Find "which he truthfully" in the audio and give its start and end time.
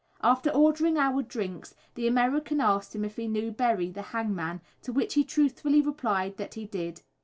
4.91-5.79